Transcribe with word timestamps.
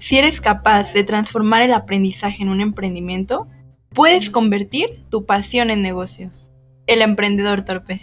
Si 0.00 0.16
eres 0.16 0.40
capaz 0.40 0.92
de 0.92 1.02
transformar 1.02 1.62
el 1.62 1.74
aprendizaje 1.74 2.44
en 2.44 2.50
un 2.50 2.60
emprendimiento, 2.60 3.48
puedes 3.92 4.30
convertir 4.30 5.02
tu 5.10 5.26
pasión 5.26 5.70
en 5.70 5.82
negocio. 5.82 6.30
El 6.86 7.02
emprendedor 7.02 7.62
torpe. 7.62 8.00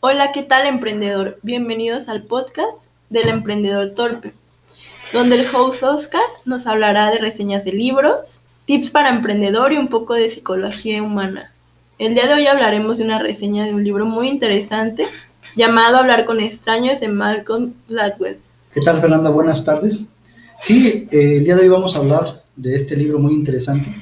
Hola, 0.00 0.32
¿qué 0.32 0.42
tal 0.42 0.66
emprendedor? 0.66 1.38
Bienvenidos 1.42 2.08
al 2.08 2.24
podcast 2.24 2.88
del 3.08 3.28
emprendedor 3.28 3.94
torpe, 3.94 4.34
donde 5.12 5.36
el 5.36 5.46
host 5.54 5.84
Oscar 5.84 6.24
nos 6.44 6.66
hablará 6.66 7.12
de 7.12 7.18
reseñas 7.18 7.64
de 7.64 7.72
libros, 7.72 8.42
tips 8.64 8.90
para 8.90 9.10
emprendedor 9.10 9.72
y 9.72 9.76
un 9.76 9.86
poco 9.86 10.14
de 10.14 10.28
psicología 10.28 11.00
humana. 11.04 11.52
El 12.00 12.14
día 12.16 12.26
de 12.26 12.34
hoy 12.34 12.48
hablaremos 12.48 12.98
de 12.98 13.04
una 13.04 13.20
reseña 13.20 13.64
de 13.64 13.74
un 13.74 13.84
libro 13.84 14.06
muy 14.06 14.26
interesante 14.26 15.06
llamado 15.54 15.98
Hablar 15.98 16.24
con 16.24 16.40
extraños 16.40 17.00
de 17.00 17.08
Malcolm 17.08 17.72
Gladwell. 17.88 18.38
¿Qué 18.72 18.80
tal, 18.80 19.00
Fernanda? 19.00 19.30
Buenas 19.30 19.64
tardes. 19.64 20.06
Sí, 20.60 21.06
eh, 21.10 21.36
el 21.36 21.44
día 21.44 21.56
de 21.56 21.62
hoy 21.62 21.68
vamos 21.68 21.94
a 21.94 21.98
hablar 21.98 22.42
de 22.56 22.74
este 22.74 22.96
libro 22.96 23.18
muy 23.18 23.34
interesante. 23.34 23.94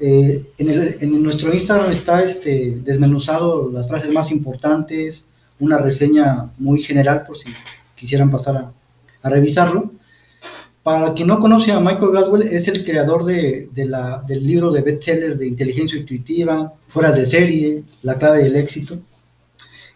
Eh, 0.00 0.44
en, 0.58 1.22
nuestro 1.22 1.54
Instagram 1.54 1.92
está 1.92 2.22
este, 2.22 2.78
desmenuzado 2.82 3.70
las 3.70 3.88
frases 3.88 4.10
más 4.10 4.30
importantes, 4.30 5.26
una 5.60 5.78
reseña 5.78 6.50
muy 6.58 6.82
general 6.82 7.24
por 7.26 7.36
si 7.36 7.48
quisieran 7.94 8.30
pasar 8.30 8.56
a, 8.56 8.72
a 9.22 9.30
revisarlo. 9.30 9.92
Para 10.82 11.14
quien 11.14 11.28
no 11.28 11.40
conoce 11.40 11.72
a 11.72 11.80
Michael 11.80 12.10
Gladwell, 12.10 12.42
es 12.42 12.68
el 12.68 12.84
creador 12.84 13.24
de, 13.24 13.70
de 13.72 13.86
la, 13.86 14.22
del 14.26 14.46
libro 14.46 14.70
de 14.70 14.82
bestseller 14.82 15.38
de 15.38 15.46
inteligencia 15.46 15.98
intuitiva, 15.98 16.74
Fuera 16.88 17.10
de 17.10 17.24
serie, 17.24 17.82
La 18.02 18.18
clave 18.18 18.44
del 18.44 18.56
éxito. 18.56 18.98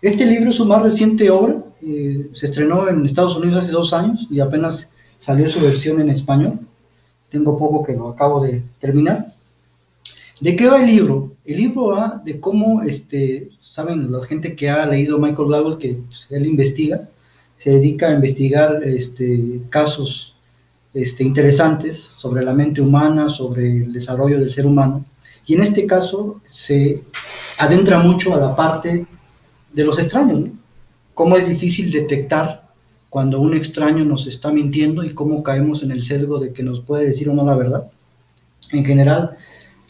Este 0.00 0.24
libro 0.24 0.50
es 0.50 0.56
su 0.56 0.64
más 0.64 0.82
reciente 0.82 1.28
obra, 1.28 1.56
eh, 1.82 2.28
se 2.32 2.46
estrenó 2.46 2.88
en 2.88 3.04
Estados 3.04 3.36
Unidos 3.36 3.64
hace 3.64 3.72
dos 3.72 3.92
años 3.92 4.28
y 4.30 4.38
apenas 4.38 4.92
salió 5.18 5.48
su 5.48 5.60
versión 5.60 6.00
en 6.00 6.08
español. 6.08 6.60
Tengo 7.30 7.58
poco 7.58 7.84
que 7.84 7.94
lo 7.94 8.08
acabo 8.08 8.40
de 8.42 8.62
terminar. 8.78 9.28
¿De 10.40 10.54
qué 10.54 10.68
va 10.68 10.80
el 10.80 10.86
libro? 10.86 11.32
El 11.44 11.56
libro 11.56 11.86
va 11.88 12.22
de 12.24 12.38
cómo, 12.38 12.82
este, 12.82 13.50
saben, 13.60 14.12
la 14.12 14.22
gente 14.22 14.54
que 14.54 14.70
ha 14.70 14.86
leído 14.86 15.18
Michael 15.18 15.48
Gladwell, 15.48 15.78
que 15.78 15.94
pues, 15.94 16.28
él 16.30 16.46
investiga, 16.46 17.08
se 17.56 17.70
dedica 17.70 18.08
a 18.08 18.14
investigar 18.14 18.84
este, 18.84 19.62
casos 19.68 20.36
este, 20.94 21.24
interesantes 21.24 22.00
sobre 22.00 22.44
la 22.44 22.54
mente 22.54 22.80
humana, 22.80 23.28
sobre 23.28 23.82
el 23.82 23.92
desarrollo 23.92 24.38
del 24.38 24.52
ser 24.52 24.64
humano. 24.64 25.04
Y 25.44 25.54
en 25.54 25.62
este 25.62 25.86
caso 25.86 26.40
se 26.46 27.02
adentra 27.58 27.98
mucho 27.98 28.32
a 28.32 28.38
la 28.38 28.54
parte 28.54 29.06
de 29.72 29.84
los 29.84 29.98
extraños, 29.98 30.40
¿no? 30.40 30.52
Cómo 31.14 31.36
es 31.36 31.48
difícil 31.48 31.90
detectar 31.90 32.68
cuando 33.10 33.40
un 33.40 33.54
extraño 33.54 34.04
nos 34.04 34.26
está 34.26 34.52
mintiendo 34.52 35.02
y 35.02 35.14
cómo 35.14 35.42
caemos 35.42 35.82
en 35.82 35.90
el 35.90 36.02
sesgo 36.02 36.38
de 36.38 36.52
que 36.52 36.62
nos 36.62 36.80
puede 36.80 37.06
decir 37.06 37.28
o 37.28 37.34
no 37.34 37.44
la 37.44 37.56
verdad. 37.56 37.90
En 38.70 38.84
general, 38.84 39.36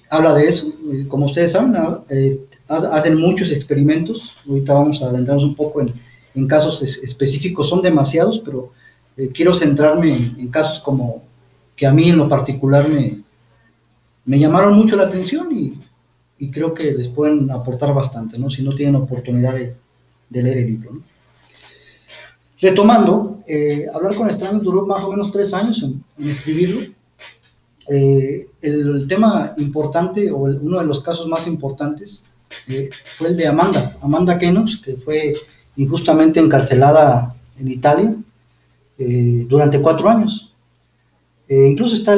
habla 0.08 0.34
de 0.34 0.48
eso. 0.48 0.72
Como 1.08 1.26
ustedes 1.26 1.52
saben, 1.52 1.76
ah, 1.76 2.02
eh, 2.10 2.40
hacen 2.68 3.18
muchos 3.18 3.50
experimentos. 3.50 4.36
Ahorita 4.48 4.72
vamos 4.72 5.02
a 5.02 5.08
adentrarnos 5.08 5.44
un 5.44 5.54
poco 5.54 5.80
en, 5.80 5.92
en 6.34 6.46
casos 6.46 6.82
específicos, 6.82 7.68
son 7.68 7.82
demasiados, 7.82 8.40
pero 8.40 8.70
eh, 9.16 9.30
quiero 9.34 9.52
centrarme 9.52 10.14
en, 10.38 10.48
casos 10.48 10.80
como 10.80 11.22
que 11.74 11.86
a 11.86 11.92
mí 11.92 12.08
en 12.08 12.18
lo 12.18 12.28
particular 12.28 12.88
me, 12.88 13.20
me 14.24 14.38
llamaron 14.38 14.74
mucho 14.74 14.96
la 14.96 15.04
atención 15.04 15.48
y, 15.56 15.74
y 16.38 16.50
creo 16.50 16.72
que 16.72 16.92
les 16.92 17.08
pueden 17.08 17.50
aportar 17.50 17.92
bastante, 17.92 18.38
¿no? 18.38 18.48
Si 18.48 18.62
no 18.62 18.74
tienen 18.74 18.96
oportunidad 18.96 19.54
de, 19.54 19.74
leer 20.30 20.58
el 20.58 20.66
libro. 20.66 21.02
Retomando, 22.60 23.38
eh, 23.46 23.86
hablar 23.92 24.14
con 24.14 24.28
extraños 24.28 24.62
duró 24.62 24.86
más 24.86 25.02
o 25.02 25.10
menos 25.10 25.32
tres 25.32 25.52
años 25.54 25.82
en, 25.82 26.04
escribirlo. 26.28 26.80
Eh, 27.90 28.48
el, 28.60 29.06
tema 29.08 29.54
importante, 29.56 30.30
o 30.30 30.38
uno 30.38 30.78
de 30.78 30.86
los 30.86 31.00
casos 31.00 31.26
más 31.26 31.46
importantes, 31.46 32.20
eh, 32.68 32.88
fue 33.16 33.28
el 33.28 33.36
de 33.36 33.46
Amanda, 33.46 33.96
Amanda 34.00 34.38
Kenos, 34.38 34.80
que 34.84 34.96
fue 34.96 35.32
injustamente 35.76 36.40
encarcelada 36.40 37.34
en 37.58 37.68
Italia 37.68 38.14
durante 39.48 39.80
cuatro 39.80 40.08
años. 40.08 40.52
incluso 41.48 41.94
está 41.94 42.14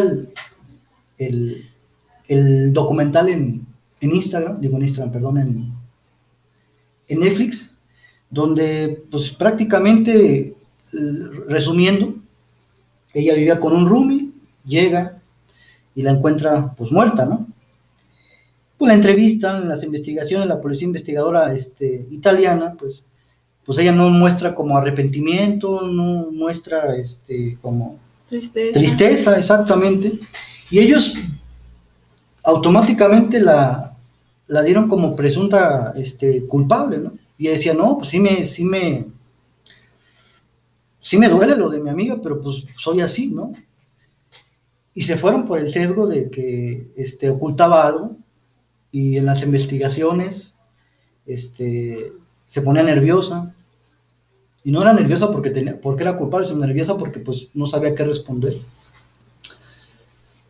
el 1.18 2.72
documental 2.72 3.28
en, 3.28 3.66
en 4.00 4.14
Instagram, 4.14 4.60
digo 4.60 4.76
en 4.76 4.82
Instagram, 4.82 5.12
perdón, 5.12 5.38
en, 5.38 5.72
en 7.08 7.20
Netflix, 7.20 7.76
donde 8.30 9.04
pues 9.10 9.32
prácticamente, 9.32 10.38
eh, 10.46 10.56
resumiendo, 11.48 12.14
ella 13.12 13.34
vivía 13.34 13.60
con 13.60 13.74
un 13.74 13.88
roomie, 13.88 14.30
llega 14.64 15.18
y 15.94 16.02
la 16.02 16.12
encuentra 16.12 16.74
pues 16.76 16.92
muerta, 16.92 17.26
¿no? 17.26 17.46
Pues 18.78 18.88
la 18.88 18.94
entrevistan, 18.94 19.68
las 19.68 19.82
investigaciones, 19.82 20.48
la 20.48 20.60
policía 20.60 20.86
investigadora 20.86 21.52
este, 21.52 22.06
italiana, 22.10 22.74
pues, 22.78 23.04
pues 23.64 23.78
ella 23.78 23.92
no 23.92 24.08
muestra 24.08 24.54
como 24.54 24.78
arrepentimiento, 24.78 25.82
no 25.82 26.30
muestra 26.30 26.96
este, 26.96 27.58
como 27.60 27.98
tristeza. 28.28 28.78
tristeza, 28.78 29.38
exactamente. 29.38 30.18
Y 30.70 30.78
ellos 30.78 31.14
automáticamente 32.42 33.40
la, 33.40 33.89
la 34.50 34.62
dieron 34.62 34.88
como 34.88 35.14
presunta 35.14 35.92
este, 35.94 36.44
culpable, 36.46 36.98
¿no? 36.98 37.12
Y 37.38 37.46
decía, 37.46 37.72
no, 37.72 37.96
pues 37.96 38.10
sí 38.10 38.18
me, 38.18 38.44
sí 38.44 38.64
me, 38.64 39.06
sí 40.98 41.18
me 41.18 41.28
duele 41.28 41.56
lo 41.56 41.70
de 41.70 41.80
mi 41.80 41.88
amiga, 41.88 42.18
pero 42.20 42.42
pues 42.42 42.64
soy 42.76 43.00
así, 43.00 43.28
¿no? 43.28 43.52
Y 44.92 45.02
se 45.02 45.16
fueron 45.16 45.44
por 45.44 45.60
el 45.60 45.70
sesgo 45.70 46.08
de 46.08 46.30
que 46.30 46.90
este, 46.96 47.30
ocultaba 47.30 47.86
algo 47.86 48.16
y 48.90 49.18
en 49.18 49.26
las 49.26 49.44
investigaciones 49.44 50.56
este, 51.26 52.12
se 52.48 52.62
ponía 52.62 52.82
nerviosa. 52.82 53.54
Y 54.64 54.72
no 54.72 54.82
era 54.82 54.92
nerviosa 54.92 55.30
porque, 55.30 55.50
tenía, 55.50 55.80
porque 55.80 56.02
era 56.02 56.18
culpable, 56.18 56.48
sino 56.48 56.58
nerviosa 56.58 56.98
porque 56.98 57.20
pues 57.20 57.50
no 57.54 57.66
sabía 57.66 57.94
qué 57.94 58.04
responder. 58.04 58.56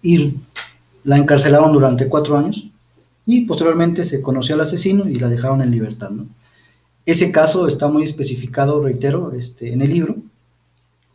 Y 0.01 0.37
la 1.05 1.19
encarcelaron 1.19 1.73
durante 1.75 2.09
cuatro 2.09 2.39
años 2.39 2.71
y 3.27 3.43
posteriormente 3.43 4.05
se 4.05 4.23
conoció 4.23 4.55
al 4.55 4.63
asesino 4.63 5.09
y 5.09 5.19
la 5.19 5.29
dejaron 5.29 5.63
en 5.63 5.71
libertad. 5.71 6.11
¿no? 6.11 6.27
Ese 7.07 7.33
caso 7.33 7.67
está 7.67 7.89
muy 7.89 8.05
especificado, 8.05 8.83
reitero, 8.83 9.33
este, 9.33 9.73
en 9.73 9.83
el 9.83 9.91
libro. 9.91 10.17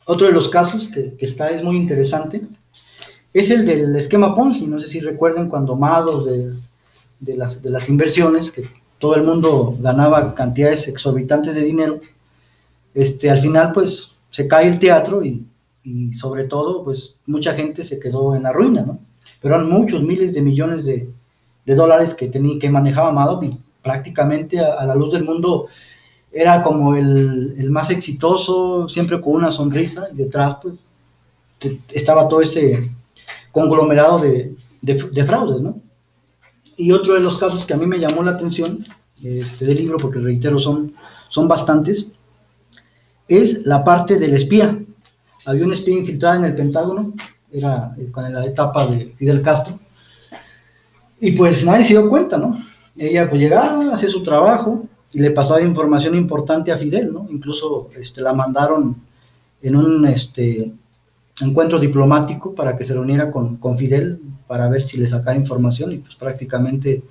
Otro 0.05 0.27
de 0.27 0.33
los 0.33 0.49
casos 0.49 0.87
que, 0.87 1.15
está 1.19 1.49
es 1.49 1.63
muy 1.63 1.77
interesante 1.77 2.41
es 3.33 3.49
el 3.49 3.65
del 3.65 3.95
esquema 3.95 4.35
Ponzi. 4.35 4.67
No 4.67 4.79
sé 4.79 4.87
si 4.87 4.99
recuerden 4.99 5.49
cuando 5.49 5.73
amados 5.73 6.25
de, 6.25 6.53
de, 7.19 7.35
las, 7.35 7.61
de 7.61 7.69
las 7.69 7.89
inversiones, 7.89 8.51
que 8.51 8.69
todo 8.99 9.15
el 9.15 9.23
mundo 9.23 9.75
ganaba 9.79 10.35
cantidades 10.35 10.87
exorbitantes 10.87 11.55
de 11.55 11.63
dinero, 11.63 11.99
este, 12.93 13.29
al 13.29 13.39
final 13.39 13.71
pues 13.73 14.17
se 14.29 14.47
cae 14.47 14.67
el 14.67 14.79
teatro 14.79 15.23
y, 15.23 15.45
y 15.83 16.13
sobre 16.13 16.45
todo 16.45 16.83
pues 16.83 17.15
mucha 17.25 17.53
gente 17.53 17.83
se 17.83 17.99
quedó 17.99 18.35
en 18.35 18.43
la 18.43 18.53
ruina, 18.53 18.83
¿no? 18.83 18.99
Pero 19.41 19.55
eran 19.55 19.69
muchos 19.69 20.01
miles 20.03 20.33
de 20.33 20.41
millones 20.41 20.85
de, 20.85 21.09
de 21.65 21.75
dólares 21.75 22.13
que, 22.13 22.27
tenía, 22.27 22.59
que 22.59 22.69
manejaba 22.69 23.11
Madoff 23.11 23.43
y 23.43 23.57
prácticamente 23.81 24.59
a, 24.59 24.85
la 24.85 24.95
luz 24.95 25.13
del 25.13 25.23
mundo 25.23 25.67
era 26.31 26.63
como 26.63 26.95
el, 26.95 27.53
el, 27.57 27.71
más 27.71 27.89
exitoso, 27.91 28.89
siempre 28.89 29.21
con 29.21 29.33
una 29.33 29.51
sonrisa 29.51 30.07
y 30.11 30.17
detrás 30.17 30.57
pues 30.61 30.79
estaba 31.93 32.27
todo 32.27 32.41
ese 32.41 32.91
conglomerado 33.51 34.19
de, 34.19 34.55
de, 34.81 35.25
fraudes, 35.25 35.61
¿no? 35.61 35.79
Y 36.77 36.91
otro 36.91 37.13
de 37.13 37.21
los 37.21 37.37
casos 37.37 37.65
que 37.65 37.73
a 37.73 37.77
mí 37.77 37.85
me 37.85 37.99
llamó 37.99 38.21
la 38.21 38.31
atención 38.31 38.83
este, 39.23 39.65
del 39.65 39.77
libro, 39.77 39.97
porque 39.97 40.19
reitero, 40.19 40.59
son, 40.59 40.93
son 41.29 41.47
bastantes, 41.47 42.07
es 43.27 43.65
la 43.65 43.83
parte 43.83 44.19
del 44.19 44.33
espía. 44.33 44.77
Había 45.45 45.63
un 45.63 45.71
espía 45.71 45.97
infiltrado 45.97 46.39
en 46.39 46.45
el 46.45 46.55
Pentágono, 46.55 47.13
era 47.51 47.95
con 48.11 48.31
la 48.31 48.45
etapa 48.45 48.85
de 48.87 49.13
Fidel 49.15 49.41
Castro, 49.41 49.79
y 51.19 51.31
pues 51.31 51.65
nadie 51.65 51.83
se 51.83 51.93
dio 51.93 52.09
cuenta, 52.09 52.37
¿no? 52.37 52.57
Ella 52.97 53.29
pues 53.29 53.41
llegaba, 53.41 53.93
hacía 53.93 54.09
su 54.09 54.23
trabajo 54.23 54.85
y 55.11 55.19
le 55.19 55.31
pasaba 55.31 55.61
información 55.61 56.15
importante 56.15 56.71
a 56.71 56.77
Fidel, 56.77 57.11
¿no? 57.13 57.27
Incluso 57.29 57.89
este, 57.97 58.21
la 58.21 58.33
mandaron 58.33 59.01
en 59.61 59.75
un 59.75 60.05
este, 60.07 60.71
encuentro 61.41 61.79
diplomático 61.79 62.53
para 62.53 62.77
que 62.77 62.85
se 62.85 62.93
reuniera 62.93 63.31
con, 63.31 63.57
con 63.57 63.77
Fidel 63.77 64.19
para 64.47 64.69
ver 64.69 64.83
si 64.83 64.97
le 64.97 65.07
sacaba 65.07 65.35
información 65.35 65.91
y 65.91 65.97
pues 65.97 66.15
prácticamente 66.15 67.03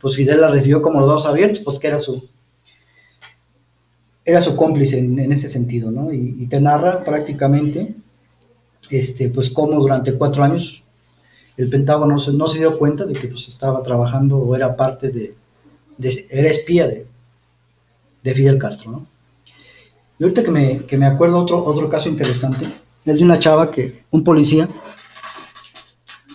pues 0.00 0.16
Fidel 0.16 0.40
la 0.40 0.50
recibió 0.50 0.80
como 0.82 1.00
los 1.00 1.08
dos 1.08 1.26
abiertos, 1.26 1.60
pues 1.60 1.78
que 1.78 1.88
era 1.88 1.98
su, 1.98 2.26
era 4.24 4.40
su 4.40 4.56
cómplice 4.56 4.98
en, 4.98 5.32
ese 5.32 5.48
sentido, 5.48 5.90
¿no? 5.90 6.12
Y, 6.12 6.36
y, 6.38 6.46
te 6.46 6.60
narra 6.60 7.04
prácticamente, 7.04 7.94
este, 8.90 9.28
pues 9.28 9.50
cómo 9.50 9.78
durante 9.80 10.14
cuatro 10.14 10.42
años 10.42 10.82
el 11.56 11.68
Pentágono 11.68 12.16
no 12.32 12.48
se, 12.48 12.58
dio 12.58 12.78
cuenta 12.78 13.04
de 13.04 13.12
que 13.12 13.28
pues, 13.28 13.48
estaba 13.48 13.82
trabajando 13.82 14.38
o 14.38 14.54
era 14.56 14.76
parte 14.76 15.10
de, 15.10 15.34
era 16.30 16.48
espía 16.48 16.86
de, 16.86 17.06
de 18.22 18.34
Fidel 18.34 18.58
Castro. 18.58 18.90
¿no? 18.92 19.06
Y 20.18 20.24
ahorita 20.24 20.42
que 20.42 20.96
me, 20.96 21.06
acuerdo 21.06 21.38
otro, 21.38 21.88
caso 21.88 22.08
interesante, 22.08 22.66
es 23.04 23.18
de 23.18 23.24
una 23.24 23.38
chava 23.38 23.70
que 23.70 24.04
un 24.10 24.22
policía 24.22 24.68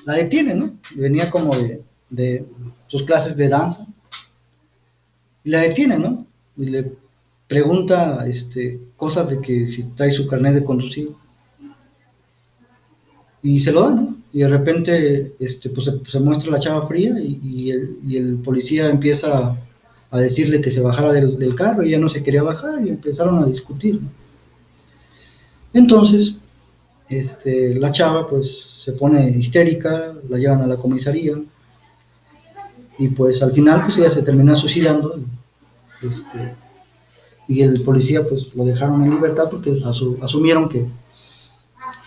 la 0.06 0.14
detiene, 0.14 0.56
¿no? 0.56 0.74
Venía 0.96 1.30
como 1.30 1.56
de, 1.56 1.84
de 2.10 2.46
sus 2.88 3.04
clases 3.04 3.38
de 3.38 3.48
danza 3.48 3.86
y 5.44 5.52
la 5.52 5.62
detiene, 5.62 6.00
¿no? 6.00 6.26
Y 6.58 6.66
le 6.66 6.94
pregunta 7.48 8.26
este, 8.28 8.80
cosas 8.96 9.30
de 9.30 9.42
que 9.42 9.68
si 9.68 9.84
trae 9.96 10.12
su 10.12 10.28
carnet 10.28 10.56
de 10.56 10.64
conducir. 10.64 11.14
Y 13.44 13.60
se 13.60 13.72
lo 13.72 13.82
da, 13.82 13.94
¿no? 13.94 14.16
Y 14.36 14.40
de 14.40 14.50
repente 14.50 15.34
este, 15.40 15.70
pues, 15.70 15.90
se, 16.06 16.20
muestra 16.20 16.52
la 16.52 16.60
chava 16.60 16.86
fría 16.88 17.16
y, 17.22 17.72
el, 17.72 18.38
policía 18.44 18.90
empieza 18.90 19.56
a 20.12 20.20
decirle 20.20 20.60
que 20.60 20.70
se 20.70 20.82
bajara 20.82 21.14
del, 21.14 21.56
carro 21.56 21.84
y 21.84 21.88
ella 21.88 22.00
no 22.00 22.10
se 22.10 22.22
quería 22.22 22.44
bajar 22.44 22.86
y 22.86 22.90
empezaron 22.90 23.42
a 23.42 23.46
discutir. 23.46 24.02
Entonces, 25.72 26.36
este, 27.08 27.76
la 27.76 27.94
chava 27.94 28.28
pues 28.28 28.82
se 28.84 28.92
pone 28.92 29.30
histérica, 29.30 30.14
la 30.28 30.38
llevan 30.38 30.64
a 30.64 30.68
la 30.68 30.76
comisaría 30.76 31.36
y 32.98 33.08
pues 33.08 33.42
al 33.42 33.54
final 33.54 33.84
pues 33.86 34.00
ella 34.00 34.10
se 34.10 34.22
termina 34.22 34.54
suicidando 34.54 35.18
este, 36.02 36.56
y 37.48 37.62
el 37.62 37.84
policía 37.84 38.28
pues 38.28 38.54
lo 38.54 38.66
dejaron 38.66 39.02
en 39.02 39.12
libertad 39.12 39.46
porque 39.50 39.82
asumieron 40.22 40.68
que, 40.68 40.86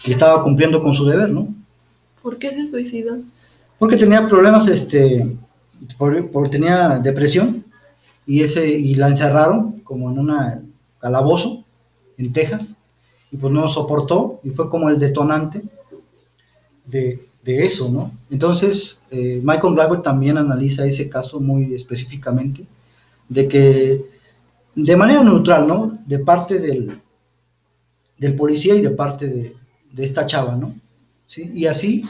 estaba 0.04 0.42
cumpliendo 0.42 0.82
con 0.82 0.92
su 0.92 1.06
deber, 1.06 1.30
¿no? 1.30 1.57
¿Por 2.22 2.38
qué 2.38 2.50
se 2.52 2.66
suicidó? 2.66 3.18
Porque 3.78 3.96
tenía 3.96 4.26
problemas, 4.26 4.66
este, 4.68 5.36
por, 5.96 6.50
tenía 6.50 6.98
depresión 6.98 7.64
y 8.26 8.40
ese 8.40 8.68
y 8.68 8.94
la 8.94 9.08
encerraron 9.08 9.80
como 9.80 10.10
en 10.10 10.18
un 10.18 10.74
calabozo 10.98 11.64
en 12.16 12.32
Texas 12.32 12.76
y 13.30 13.36
pues 13.36 13.52
no 13.52 13.68
soportó 13.68 14.40
y 14.42 14.50
fue 14.50 14.68
como 14.68 14.88
el 14.88 14.98
detonante 14.98 15.62
de, 16.86 17.24
de 17.44 17.64
eso, 17.64 17.88
¿no? 17.90 18.10
Entonces, 18.30 19.00
eh, 19.10 19.40
Michael 19.42 19.74
Gladwell 19.74 20.02
también 20.02 20.38
analiza 20.38 20.86
ese 20.86 21.08
caso 21.08 21.38
muy 21.38 21.74
específicamente, 21.74 22.66
de 23.28 23.46
que 23.46 24.04
de 24.74 24.96
manera 24.96 25.22
neutral, 25.22 25.68
¿no? 25.68 25.98
De 26.06 26.18
parte 26.18 26.58
del, 26.58 27.00
del 28.16 28.34
policía 28.34 28.74
y 28.74 28.80
de 28.80 28.90
parte 28.90 29.26
de, 29.28 29.56
de 29.92 30.04
esta 30.04 30.26
chava, 30.26 30.56
¿no? 30.56 30.74
¿Sí? 31.28 31.52
Y 31.54 31.66
así 31.66 32.02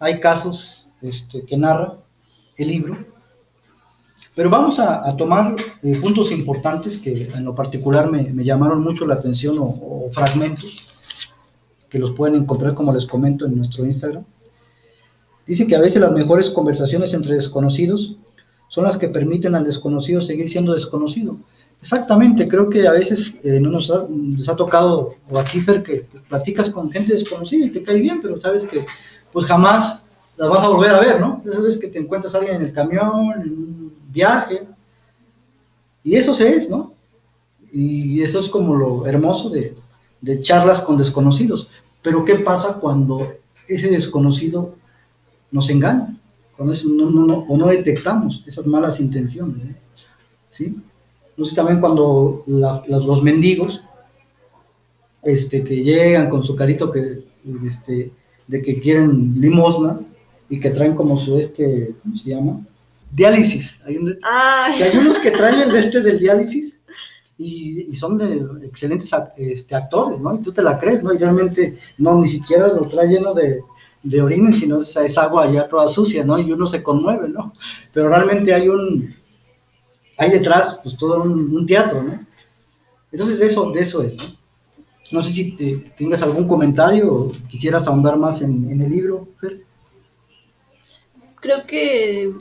hay 0.00 0.18
casos 0.18 0.88
este, 1.00 1.46
que 1.46 1.56
narra 1.56 1.98
el 2.56 2.68
libro 2.68 3.14
pero 4.34 4.50
vamos 4.50 4.80
a, 4.80 5.16
tomar 5.16 5.54
eh, 5.82 5.96
puntos 6.00 6.32
importantes 6.32 6.98
que 6.98 7.28
en 7.32 7.44
lo 7.44 7.54
particular 7.54 8.10
me, 8.10 8.24
me 8.24 8.44
llamaron 8.44 8.82
mucho 8.82 9.06
la 9.06 9.14
atención 9.14 9.56
o, 9.60 10.08
fragmentos 10.10 11.32
que 11.88 11.98
los 12.00 12.10
pueden 12.10 12.34
encontrar, 12.34 12.74
como 12.74 12.92
les 12.92 13.06
comento, 13.06 13.46
en 13.46 13.56
nuestro 13.56 13.86
Instagram. 13.86 14.24
Dice 15.46 15.66
que 15.66 15.76
a 15.76 15.80
veces 15.80 16.00
las 16.00 16.10
mejores 16.10 16.50
conversaciones 16.50 17.14
entre 17.14 17.36
desconocidos 17.36 18.16
son 18.68 18.84
las 18.84 18.96
que 18.96 19.08
permiten 19.08 19.54
al 19.54 19.64
desconocido 19.64 20.20
seguir 20.20 20.48
siendo 20.48 20.74
desconocido. 20.74 21.36
Exactamente, 21.84 22.48
creo 22.48 22.70
que 22.70 22.88
a 22.88 22.92
veces 22.92 23.34
eh, 23.44 23.60
no 23.60 23.68
nos 23.68 23.90
ha, 23.90 24.56
tocado, 24.56 25.16
o 25.30 25.38
a 25.38 25.44
Kiefer, 25.44 25.82
que 25.82 26.06
platicas 26.30 26.70
con 26.70 26.90
gente 26.90 27.12
desconocida 27.12 27.66
y 27.66 27.68
te 27.68 27.82
cae 27.82 28.00
bien, 28.00 28.22
pero 28.22 28.40
sabes 28.40 28.64
que 28.64 28.86
pues 29.30 29.44
jamás 29.44 30.00
las 30.38 30.48
vas 30.48 30.64
a 30.64 30.68
volver 30.68 30.92
a 30.92 31.00
ver, 31.00 31.20
¿no? 31.20 31.42
Esa 31.44 31.60
vez 31.60 31.76
que 31.76 31.88
te 31.88 31.98
encuentras 31.98 32.34
a 32.34 32.38
alguien 32.38 32.56
en 32.56 32.62
el 32.62 32.72
camión, 32.72 33.92
viaje. 34.14 34.66
Y 36.02 36.16
eso 36.16 36.32
se 36.32 36.56
es, 36.56 36.70
¿no? 36.70 36.94
Y 37.70 38.22
eso 38.22 38.40
es 38.40 38.48
como 38.48 38.74
lo 38.74 39.06
hermoso 39.06 39.50
de, 39.50 39.76
charlas 40.40 40.80
con 40.80 40.96
desconocidos. 40.96 41.68
Pero 42.00 42.24
¿qué 42.24 42.36
pasa 42.36 42.78
cuando 42.80 43.28
ese 43.68 43.90
desconocido 43.90 44.74
nos 45.50 45.68
engaña? 45.68 46.16
Cuando 46.56 46.74
no, 46.86 47.10
no, 47.10 47.34
o 47.40 47.58
no 47.58 47.66
detectamos 47.66 48.42
esas 48.46 48.64
malas 48.64 49.00
intenciones. 49.00 49.62
¿eh? 49.66 49.76
¿Sí? 50.48 50.76
No 51.36 51.44
sé 51.44 51.54
también 51.54 51.80
cuando 51.80 52.44
los 52.46 53.22
mendigos 53.22 53.82
este, 55.22 55.64
que 55.64 55.82
llegan 55.82 56.28
con 56.28 56.42
su 56.42 56.54
carito 56.54 56.90
que, 56.90 57.24
este, 57.66 58.12
de 58.46 58.62
que 58.62 58.80
quieren 58.80 59.40
limosna 59.40 60.00
y 60.48 60.60
que 60.60 60.70
traen 60.70 60.94
como 60.94 61.16
su, 61.16 61.38
este, 61.38 61.94
¿cómo 62.02 62.16
se 62.16 62.30
llama? 62.30 62.60
diálisis. 63.14 63.80
Hay, 63.84 63.96
hay 64.82 64.96
unos 64.98 65.18
que 65.18 65.30
traen 65.30 65.60
el 65.60 65.70
de 65.70 65.78
este 65.78 66.00
del 66.00 66.18
diálisis 66.18 66.80
y, 67.38 67.94
son 67.94 68.18
de 68.18 68.66
excelentes 68.66 69.10
este, 69.36 69.74
actores, 69.74 70.20
¿no? 70.20 70.34
Y 70.34 70.42
tú 70.42 70.52
te 70.52 70.62
la 70.62 70.78
crees, 70.78 71.02
¿no? 71.02 71.12
Y 71.12 71.18
realmente 71.18 71.78
no, 71.98 72.20
ni 72.20 72.28
siquiera 72.28 72.68
lo 72.68 72.82
trae 72.88 73.08
lleno 73.08 73.32
de, 73.34 73.60
de 74.02 74.22
orines, 74.22 74.58
sino 74.58 74.80
es 74.80 75.18
agua 75.18 75.50
ya 75.50 75.68
toda 75.68 75.88
sucia, 75.88 76.24
¿no? 76.24 76.38
Y 76.38 76.52
uno 76.52 76.66
se 76.66 76.82
conmueve, 76.82 77.28
¿no? 77.28 77.52
Pero 77.92 78.08
realmente 78.08 78.52
hay 78.52 78.68
un, 78.68 79.14
hay 80.16 80.30
detrás, 80.30 80.80
pues 80.82 80.96
todo 80.96 81.22
un, 81.22 81.66
teatro, 81.66 82.02
¿no? 82.02 82.24
Entonces 83.12 83.38
de 83.38 83.46
eso, 83.46 83.70
de 83.70 83.80
eso 83.80 84.02
es, 84.02 84.16
¿no? 84.16 84.24
No 85.12 85.22
sé 85.22 85.32
si 85.32 85.52
te, 85.52 85.76
tengas 85.96 86.22
algún 86.22 86.48
comentario 86.48 87.12
o 87.12 87.32
quisieras 87.48 87.86
ahondar 87.86 88.16
más 88.16 88.40
en, 88.40 88.70
en 88.70 88.80
el 88.80 88.90
libro, 88.90 89.28
Fer. 89.40 89.60
Creo 91.40 91.66
que 91.66 92.32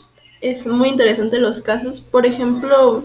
es 0.41 0.65
muy 0.65 0.89
interesante 0.89 1.39
los 1.39 1.61
casos. 1.61 2.01
Por 2.01 2.25
ejemplo, 2.25 3.03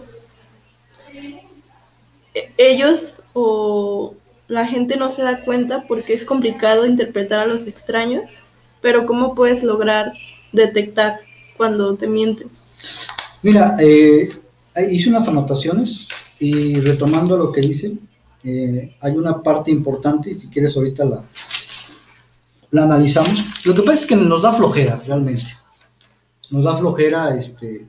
e-, 2.35 2.51
ellos 2.57 3.23
o 3.33 4.15
la 4.49 4.67
gente 4.67 4.97
no 4.97 5.09
se 5.09 5.23
da 5.23 5.45
cuenta 5.45 5.85
porque 5.87 6.15
es 6.15 6.25
complicado 6.25 6.87
interpretar 6.87 7.41
a 7.41 7.47
los 7.47 7.67
extraños, 7.67 8.43
pero 8.81 9.07
¿cómo 9.07 9.35
puedes 9.35 9.63
lograr 9.63 10.13
detectar 10.53 11.21
cuando 11.57 11.95
te 11.97 12.07
mienten? 12.07 12.51
Mira, 13.43 13.77
eh, 13.79 14.31
hice 14.83 15.11
unas 15.11 15.29
anotaciones 15.29 16.09
y 16.39 16.81
retomando 16.81 17.37
lo 17.37 17.53
que 17.53 17.61
dice, 17.61 17.97
eh, 18.45 18.97
hay 19.01 19.13
una 19.13 19.43
parte 19.43 19.71
importante, 19.71 20.39
si 20.39 20.49
quieres 20.49 20.77
ahorita 20.77 21.05
la, 21.05 21.25
la 22.71 22.83
analizamos. 22.85 23.45
Lo 23.65 23.75
que 23.75 23.83
pasa 23.83 24.01
es 24.01 24.07
que 24.07 24.17
nos 24.17 24.43
da 24.43 24.53
flojera 24.53 25.01
realmente 25.07 25.59
nos 26.51 26.65
da 26.65 26.77
flojera 26.77 27.37
este, 27.37 27.89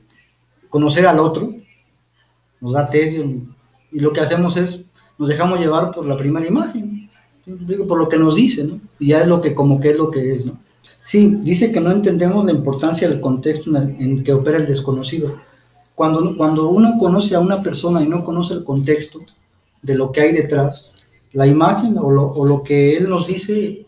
conocer 0.68 1.06
al 1.06 1.18
otro, 1.18 1.54
nos 2.60 2.74
da 2.74 2.90
tedio, 2.90 3.24
y 3.92 4.00
lo 4.00 4.12
que 4.12 4.20
hacemos 4.20 4.56
es, 4.56 4.84
nos 5.18 5.28
dejamos 5.28 5.58
llevar 5.58 5.92
por 5.92 6.06
la 6.06 6.16
primera 6.16 6.46
imagen, 6.46 7.10
por 7.88 7.98
lo 7.98 8.08
que 8.08 8.18
nos 8.18 8.36
dice, 8.36 8.64
¿no? 8.64 8.80
Y 8.98 9.08
ya 9.08 9.22
es 9.22 9.26
lo 9.26 9.40
que, 9.40 9.54
como 9.54 9.80
que 9.80 9.90
es 9.90 9.96
lo 9.96 10.10
que 10.10 10.34
es, 10.34 10.46
¿no? 10.46 10.58
Sí, 11.02 11.34
dice 11.40 11.72
que 11.72 11.80
no 11.80 11.90
entendemos 11.90 12.44
la 12.44 12.52
importancia 12.52 13.08
del 13.08 13.20
contexto 13.20 13.74
en, 13.74 14.22
que 14.22 14.32
opera 14.32 14.58
el 14.58 14.66
desconocido. 14.66 15.40
Cuando, 16.00 16.34
cuando 16.34 16.70
uno 16.70 16.96
conoce 16.98 17.34
a 17.34 17.40
una 17.40 17.62
persona 17.62 18.02
y 18.02 18.08
no 18.08 18.24
conoce 18.24 18.54
el 18.54 18.64
contexto 18.64 19.18
de 19.82 19.94
lo 19.96 20.10
que 20.10 20.22
hay 20.22 20.32
detrás, 20.32 20.94
la 21.34 21.46
imagen 21.46 21.98
o 21.98 22.10
lo, 22.10 22.28
o 22.28 22.46
lo 22.46 22.62
que 22.62 22.96
él 22.96 23.10
nos 23.10 23.26
dice, 23.26 23.84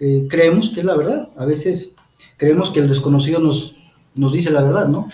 eh, 0.00 0.26
creemos 0.28 0.68
que 0.68 0.80
es 0.80 0.84
la 0.84 0.94
verdad. 0.94 1.30
A 1.38 1.46
veces 1.46 1.92
creemos 2.36 2.68
que 2.68 2.80
el 2.80 2.90
desconocido 2.90 3.40
nos, 3.40 3.94
nos 4.14 4.34
dice 4.34 4.50
la 4.50 4.62
verdad, 4.62 4.88
¿no? 4.88 5.08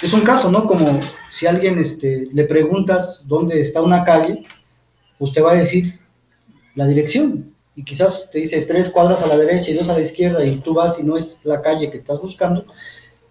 Es 0.00 0.12
un 0.12 0.20
caso, 0.20 0.48
¿no? 0.52 0.64
Como 0.64 1.00
si 1.32 1.46
a 1.46 1.50
alguien 1.50 1.76
este, 1.76 2.28
le 2.32 2.44
preguntas 2.44 3.24
dónde 3.26 3.60
está 3.60 3.82
una 3.82 4.04
calle, 4.04 4.44
pues 5.18 5.32
te 5.32 5.40
va 5.40 5.50
a 5.50 5.56
decir 5.56 5.98
la 6.76 6.86
dirección. 6.86 7.52
Y 7.74 7.82
quizás 7.82 8.30
te 8.30 8.38
dice 8.38 8.60
tres 8.60 8.90
cuadras 8.90 9.22
a 9.22 9.26
la 9.26 9.36
derecha 9.36 9.72
y 9.72 9.74
dos 9.74 9.88
a 9.88 9.94
la 9.94 10.02
izquierda 10.02 10.44
y 10.44 10.58
tú 10.58 10.74
vas 10.74 11.00
y 11.00 11.02
no 11.02 11.16
es 11.16 11.40
la 11.42 11.62
calle 11.62 11.90
que 11.90 11.98
estás 11.98 12.20
buscando, 12.20 12.64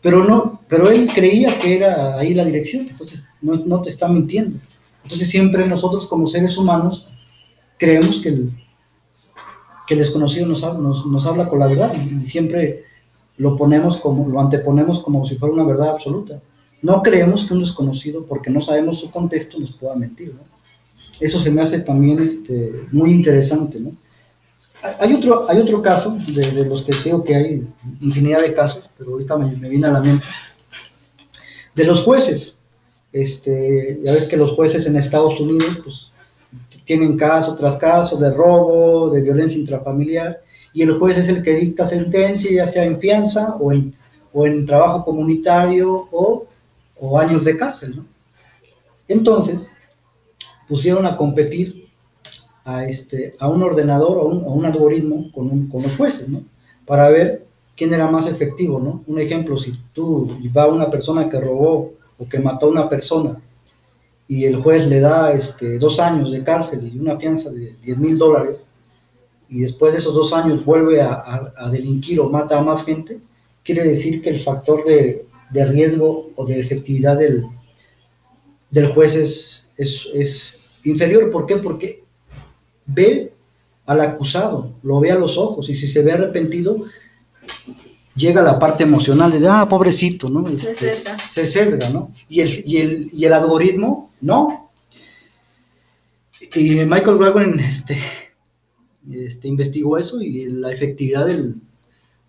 pero 0.01 0.23
no, 0.23 0.61
pero 0.67 0.89
él 0.89 1.09
creía 1.13 1.57
que 1.59 1.77
era 1.77 2.17
ahí 2.17 2.33
la 2.33 2.45
dirección, 2.45 2.87
entonces 2.87 3.25
no, 3.41 3.55
no 3.55 3.81
te 3.81 3.89
está 3.89 4.07
mintiendo. 4.07 4.59
Entonces 5.03 5.29
siempre 5.29 5.65
nosotros 5.67 6.07
como 6.07 6.27
seres 6.27 6.57
humanos 6.57 7.07
creemos 7.77 8.19
que 8.19 8.29
el, 8.29 8.51
que 9.87 9.93
el 9.93 9.99
desconocido 9.99 10.47
nos, 10.47 10.61
nos, 10.61 11.05
nos 11.05 11.25
habla 11.25 11.47
con 11.47 11.59
la 11.59 11.67
verdad 11.67 11.93
y 11.95 12.27
siempre 12.27 12.83
lo 13.37 13.55
ponemos 13.55 13.97
como, 13.97 14.27
lo 14.27 14.39
anteponemos 14.39 14.99
como 14.99 15.25
si 15.25 15.35
fuera 15.35 15.53
una 15.53 15.63
verdad 15.63 15.91
absoluta. 15.91 16.41
No 16.81 17.01
creemos 17.01 17.45
que 17.45 17.53
un 17.53 17.61
desconocido, 17.61 18.25
porque 18.25 18.49
no 18.49 18.61
sabemos 18.61 18.99
su 18.99 19.09
contexto, 19.09 19.59
nos 19.59 19.73
pueda 19.73 19.95
mentir. 19.95 20.35
Eso 21.21 21.39
se 21.39 21.51
me 21.51 21.61
hace 21.61 21.79
también 21.79 22.19
este, 22.19 22.85
muy 22.91 23.11
interesante, 23.11 23.79
¿no? 23.79 23.91
Hay 24.99 25.13
otro, 25.13 25.49
hay 25.49 25.59
otro 25.59 25.81
caso, 25.81 26.17
de, 26.33 26.65
los 26.65 26.83
que 26.83 26.91
creo 26.91 27.23
que 27.23 27.35
hay 27.35 27.67
infinidad 28.01 28.41
de 28.41 28.53
casos, 28.53 28.89
pero 28.97 29.11
ahorita 29.11 29.37
me, 29.37 29.55
me, 29.55 29.69
viene 29.69 29.87
a 29.87 29.91
la 29.91 30.01
mente, 30.01 30.25
de 31.75 31.83
los 31.83 32.03
jueces. 32.03 32.59
Este, 33.11 33.99
ya 34.03 34.13
ves 34.13 34.27
que 34.27 34.37
los 34.37 34.51
jueces 34.51 34.85
en 34.85 34.95
Estados 34.95 35.39
Unidos 35.39 35.81
pues, 35.83 36.11
tienen 36.85 37.17
caso 37.17 37.55
tras 37.55 37.77
caso 37.77 38.17
de 38.17 38.31
robo, 38.31 39.09
de 39.09 39.21
violencia 39.21 39.57
intrafamiliar, 39.57 40.41
y 40.73 40.83
el 40.83 40.97
juez 40.99 41.17
es 41.17 41.29
el 41.29 41.41
que 41.41 41.55
dicta 41.55 41.85
sentencia, 41.85 42.51
ya 42.51 42.67
sea 42.67 42.83
en 42.83 42.99
fianza 42.99 43.55
o 43.59 43.71
en, 43.71 43.95
o 44.31 44.45
en 44.45 44.65
trabajo 44.65 45.03
comunitario 45.03 46.07
o, 46.11 46.45
o 46.97 47.19
años 47.19 47.45
de 47.45 47.57
cárcel. 47.57 47.95
¿no? 47.95 48.05
Entonces, 49.07 49.65
pusieron 50.67 51.05
a 51.05 51.17
competir 51.17 51.86
a, 52.67 52.83
este, 52.83 53.33
a 53.39 53.47
un 53.47 53.63
ordenador 53.63 54.17
o 54.17 54.25
un, 54.25 54.43
un 54.45 54.65
algoritmo 54.65 55.31
con, 55.31 55.67
con, 55.67 55.83
los 55.83 55.95
jueces, 55.95 56.27
¿no? 56.27 56.43
Para 56.85 57.09
ver 57.09 57.45
quién 57.77 57.93
era 57.93 58.11
más 58.11 58.27
efectivo, 58.27 58.77
¿no? 58.79 59.03
Un 59.07 59.21
ejemplo, 59.21 59.57
si 59.57 59.73
tú 59.93 60.27
va 60.55 60.67
una 60.67 60.89
persona 60.89 61.29
que 61.29 61.39
robó 61.39 61.93
o 62.17 62.27
que 62.27 62.39
mató 62.39 62.65
a 62.65 62.71
una 62.71 62.89
persona 62.89 63.41
y 64.27 64.43
el 64.43 64.57
juez 64.57 64.87
le 64.87 64.99
da 64.99 65.31
este, 65.31 65.79
dos 65.79 65.97
años 66.01 66.29
de 66.29 66.43
cárcel 66.43 66.91
y 66.93 66.99
una 66.99 67.17
fianza 67.17 67.49
de 67.51 67.73
10 67.83 67.97
mil 67.99 68.17
dólares, 68.17 68.67
y 69.47 69.61
después 69.61 69.93
de 69.93 69.99
esos 69.99 70.13
dos 70.13 70.33
años 70.33 70.65
vuelve 70.65 70.99
a, 71.01 71.23
a, 71.55 71.69
delinquir 71.69 72.19
o 72.19 72.29
mata 72.29 72.59
a 72.59 72.63
más 72.63 72.83
gente, 72.83 73.21
quiere 73.63 73.85
decir 73.85 74.21
que 74.21 74.31
el 74.31 74.41
factor 74.41 74.83
de, 74.83 75.25
de 75.51 75.65
riesgo 75.67 76.31
o 76.35 76.45
de 76.45 76.59
efectividad 76.59 77.17
del, 77.17 77.45
del 78.71 78.87
juez 78.87 79.15
es, 79.15 79.67
es, 79.77 80.09
es, 80.13 80.79
inferior. 80.83 81.31
¿Por 81.31 81.45
qué? 81.45 81.57
Porque 81.57 82.03
ve 82.87 83.33
al 83.85 84.01
acusado, 84.01 84.73
lo 84.83 84.99
ve 84.99 85.11
a 85.11 85.17
los 85.17 85.37
ojos 85.37 85.69
y 85.69 85.75
si 85.75 85.87
se 85.87 86.01
ve 86.01 86.13
arrepentido, 86.13 86.83
llega 88.15 88.41
la 88.41 88.57
parte 88.57 88.83
emocional 88.83 89.39
de, 89.39 89.47
ah, 89.47 89.67
pobrecito, 89.69 90.29
¿no? 90.29 90.47
Este, 90.47 90.75
se 90.75 90.95
sesga. 90.95 91.17
Se 91.31 91.45
sesga, 91.45 91.89
¿no? 91.91 92.13
Y 92.27 92.41
el, 92.41 92.63
y 92.65 92.77
el, 92.77 93.09
y 93.13 93.25
el 93.25 93.33
algoritmo, 93.33 94.11
no. 94.21 94.71
Y 96.55 96.71
Michael 96.85 97.17
Gladwin 97.17 97.59
este, 97.59 97.97
este, 99.11 99.47
investigó 99.47 99.97
eso 99.97 100.21
y 100.21 100.45
la 100.49 100.71
efectividad 100.71 101.27
del, 101.27 101.61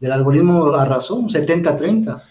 del 0.01 0.13
algoritmo 0.13 0.75
arrasó, 0.75 1.17
un 1.17 1.31
70-30 1.31 2.23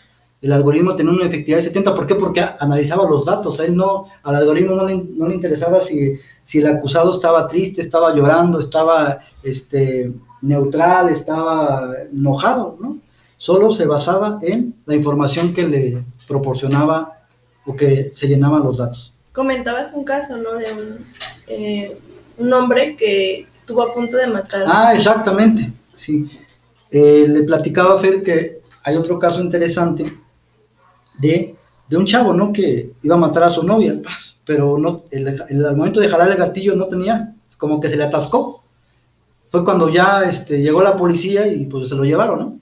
el 0.42 0.52
algoritmo 0.52 0.96
tenía 0.96 1.14
una 1.14 1.26
efectividad 1.26 1.58
de 1.58 1.64
70. 1.64 1.96
¿Por 1.96 2.06
qué? 2.06 2.16
Porque 2.16 2.44
analizaba 2.60 3.10
los 3.10 3.26
datos. 3.26 3.60
A 3.60 3.66
él 3.66 3.76
no, 3.76 4.06
al 4.24 4.36
algoritmo 4.36 4.76
no 4.76 4.86
le, 4.86 4.96
no 4.96 5.28
le 5.28 5.34
interesaba 5.34 5.82
si, 5.82 6.14
si, 6.46 6.60
el 6.60 6.68
acusado 6.68 7.12
estaba 7.12 7.48
triste, 7.48 7.82
estaba 7.82 8.14
llorando, 8.16 8.60
estaba 8.60 9.20
este, 9.44 10.12
neutral, 10.42 11.10
estaba 11.10 11.92
enojado, 12.12 12.78
¿no? 12.80 13.00
Solo 13.38 13.72
se 13.72 13.86
basaba 13.86 14.40
en 14.42 14.76
la 14.86 14.96
información 14.96 15.54
que 15.54 15.68
le 15.68 16.04
proporcionaba 16.28 17.20
o 17.66 17.76
que 17.76 18.12
se 18.14 18.28
llenaban 18.28 18.64
los 18.64 18.78
datos. 18.78 19.14
Comentabas 19.32 19.94
un 19.94 20.04
caso, 20.04 20.38
¿no? 20.38 20.54
De 20.54 20.72
un, 20.72 21.06
eh, 21.48 21.98
un 22.38 22.54
hombre 22.54 22.96
que 22.96 23.48
estuvo 23.56 23.82
a 23.82 23.94
punto 23.94 24.18
de 24.18 24.28
matar. 24.28 24.66
Ah, 24.68 24.94
exactamente, 24.94 25.72
sí. 25.94 26.30
Eh, 26.92 27.26
le 27.28 27.44
platicaba 27.44 27.96
a 27.96 27.98
Fer 27.98 28.24
que 28.24 28.62
hay 28.84 28.96
otro 28.96 29.20
caso 29.20 29.42
interesante 29.42 30.06
de, 31.18 31.56
de 31.90 31.98
un 31.98 32.06
chavo, 32.06 32.34
¿no? 32.34 32.52
Que 32.54 32.94
iba 33.04 33.16
a 33.16 33.20
matar 33.20 33.44
a 33.44 33.50
su 33.50 33.64
novia, 33.64 34.00
pero 34.46 34.78
no, 34.78 35.04
el, 35.12 35.28
el, 35.28 35.66
al 35.66 35.76
momento 35.78 36.00
de 36.00 36.08
jalar 36.08 36.32
el 36.32 36.38
gatillo 36.38 36.76
no 36.76 36.88
tenía, 36.88 37.36
como 37.58 37.80
que 37.80 37.90
se 37.90 37.98
le 37.98 38.04
atascó. 38.04 38.64
Fue 39.50 39.64
cuando 39.64 39.90
ya 39.90 40.24
este, 40.24 40.62
llegó 40.62 40.82
la 40.82 40.98
policía 40.98 41.48
y 41.48 41.66
pues 41.66 41.90
se 41.90 41.96
lo 41.96 42.04
llevaron, 42.04 42.40
¿no? 42.40 42.60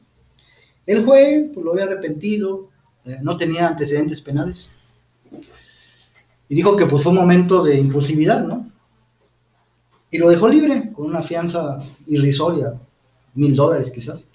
El 0.85 1.03
juez 1.03 1.50
pues, 1.53 1.65
lo 1.65 1.71
había 1.71 1.85
arrepentido, 1.85 2.63
eh, 3.05 3.17
no 3.21 3.38
tenía 3.38 3.67
antecedentes 3.67 4.21
penales. 4.21 4.71
Y 6.47 6.55
dijo 6.55 6.77
que 6.77 6.85
pues 6.85 7.01
fue 7.01 7.12
un 7.12 7.17
momento 7.17 7.63
de 7.63 7.75
impulsividad, 7.75 8.45
¿no? 8.45 8.69
Y 10.12 10.19
lo 10.19 10.29
dejó 10.29 10.47
libre 10.47 10.93
con 10.93 11.07
una 11.07 11.21
fianza 11.21 11.79
irrisoria, 12.05 12.79
mil 13.33 13.55
dólares 13.55 13.91
quizás. 13.91 14.27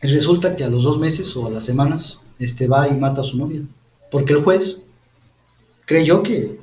Y 0.00 0.06
resulta 0.06 0.56
que 0.56 0.64
a 0.64 0.68
los 0.68 0.84
dos 0.84 0.98
meses 0.98 1.36
o 1.36 1.46
a 1.46 1.50
las 1.50 1.64
semanas 1.64 2.21
este, 2.38 2.66
va 2.66 2.88
y 2.88 2.96
mata 2.96 3.20
a 3.20 3.24
su 3.24 3.36
novia. 3.38 3.62
Porque 4.10 4.32
el 4.32 4.42
juez 4.42 4.80
creyó 5.86 6.22
que, 6.22 6.58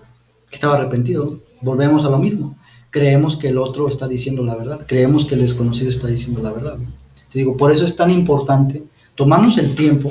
que 0.50 0.56
estaba 0.56 0.76
arrepentido. 0.76 1.40
Volvemos 1.62 2.06
a 2.06 2.10
lo 2.10 2.18
mismo. 2.18 2.56
Creemos 2.92 3.36
que 3.38 3.50
el 3.50 3.58
otro 3.58 3.88
está 3.88 4.08
diciendo 4.08 4.44
la 4.44 4.56
verdad. 4.56 4.86
Creemos 4.88 5.26
que 5.26 5.36
el 5.36 5.42
desconocido 5.42 5.90
está 5.90 6.08
diciendo 6.08 6.42
la 6.42 6.54
verdad. 6.54 6.78
Te 7.32 7.40
digo, 7.40 7.56
por 7.56 7.72
eso 7.72 7.86
es 7.86 7.96
tan 7.96 8.10
importante 8.10 8.84
tomarnos 9.16 9.58
el 9.58 9.76
tiempo 9.76 10.10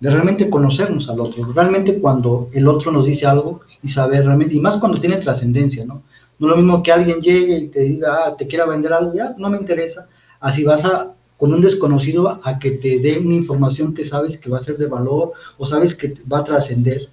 de 0.00 0.10
realmente 0.10 0.50
conocernos 0.50 1.08
al 1.08 1.20
otro. 1.20 1.52
Realmente 1.52 2.00
cuando 2.00 2.48
el 2.52 2.66
otro 2.68 2.90
nos 2.90 3.06
dice 3.06 3.26
algo 3.26 3.60
y 3.82 3.88
saber 3.88 4.24
realmente, 4.24 4.54
y 4.54 4.60
más 4.60 4.78
cuando 4.78 5.00
tiene 5.00 5.16
trascendencia, 5.18 5.84
¿no? 5.84 6.02
No 6.38 6.48
lo 6.48 6.56
mismo 6.56 6.82
que 6.82 6.90
alguien 6.90 7.20
llegue 7.20 7.56
y 7.58 7.68
te 7.68 7.80
diga, 7.80 8.26
ah, 8.26 8.36
te 8.36 8.46
quiera 8.46 8.66
vender 8.66 8.92
algo, 8.92 9.14
ya, 9.14 9.34
no 9.38 9.50
me 9.50 9.56
interesa. 9.56 10.08
Así 10.40 10.64
vas 10.64 10.84
a 10.84 11.14
con 11.36 11.52
un 11.52 11.60
desconocido 11.60 12.40
a 12.42 12.58
que 12.58 12.72
te 12.72 12.98
dé 12.98 13.18
una 13.18 13.34
información 13.34 13.92
que 13.94 14.04
sabes 14.04 14.38
que 14.38 14.50
va 14.50 14.58
a 14.58 14.64
ser 14.64 14.78
de 14.78 14.86
valor 14.86 15.32
o 15.58 15.66
sabes 15.66 15.94
que 15.94 16.14
va 16.30 16.38
a 16.38 16.44
trascender 16.44 17.08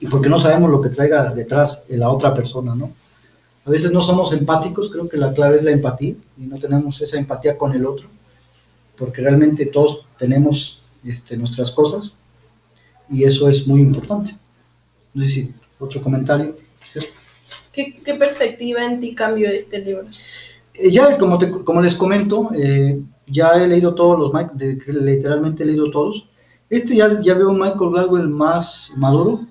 y 0.00 0.06
porque 0.06 0.28
no 0.28 0.38
sabemos 0.38 0.70
lo 0.70 0.80
que 0.80 0.90
traiga 0.90 1.32
detrás 1.32 1.86
de 1.88 1.96
la 1.96 2.10
otra 2.10 2.34
persona, 2.34 2.74
¿no? 2.74 2.92
A 3.64 3.70
veces 3.70 3.90
no 3.90 4.02
somos 4.02 4.32
empáticos, 4.32 4.90
creo 4.90 5.08
que 5.08 5.16
la 5.16 5.32
clave 5.32 5.58
es 5.58 5.64
la 5.64 5.70
empatía 5.70 6.14
y 6.36 6.42
no 6.42 6.58
tenemos 6.58 7.00
esa 7.00 7.16
empatía 7.16 7.56
con 7.56 7.74
el 7.74 7.86
otro, 7.86 8.08
porque 8.96 9.22
realmente 9.22 9.66
todos 9.66 10.06
tenemos 10.18 10.94
este, 11.04 11.36
nuestras 11.36 11.70
cosas 11.70 12.14
y 13.08 13.24
eso 13.24 13.48
es 13.48 13.66
muy 13.66 13.80
importante. 13.80 14.36
No 15.14 15.24
sé 15.24 15.30
si 15.30 15.54
otro 15.78 16.02
comentario. 16.02 16.54
¿Qué, 17.72 17.94
¿Qué, 18.04 18.14
perspectiva 18.14 18.84
en 18.84 19.00
ti 19.00 19.14
cambió 19.14 19.50
este 19.50 19.78
libro? 19.78 20.04
Eh, 20.74 20.90
ya, 20.90 21.16
como, 21.16 21.38
te, 21.38 21.50
como 21.50 21.80
les 21.80 21.94
comento, 21.94 22.50
eh, 22.54 23.00
ya 23.26 23.52
he 23.62 23.66
leído 23.66 23.94
todos 23.94 24.18
los, 24.18 24.32
literalmente 24.86 25.62
he 25.62 25.66
leído 25.66 25.90
todos. 25.90 26.26
Este 26.70 26.96
ya, 26.96 27.20
ya 27.20 27.34
veo 27.34 27.50
un 27.50 27.58
Michael 27.58 27.90
Gladwell 27.90 28.28
más 28.28 28.92
maduro, 28.96 29.46